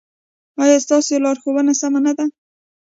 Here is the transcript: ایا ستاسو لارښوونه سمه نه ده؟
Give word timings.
ایا 0.63 0.77
ستاسو 0.85 1.13
لارښوونه 1.23 1.73
سمه 1.81 1.99
نه 2.05 2.13
ده؟ 2.17 2.25